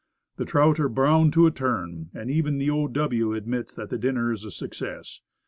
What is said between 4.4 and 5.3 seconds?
a success.